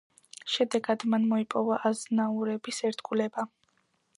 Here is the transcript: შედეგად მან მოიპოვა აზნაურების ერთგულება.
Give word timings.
შედეგად 0.53 1.03
მან 1.15 1.27
მოიპოვა 1.33 1.77
აზნაურების 1.91 2.81
ერთგულება. 2.91 3.47